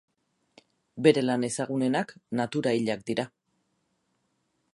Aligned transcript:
Bere 1.07 1.23
lan 1.25 1.45
ezagunenak 1.49 2.15
natura 2.41 2.75
hilak 2.79 3.05
dira. 3.11 3.31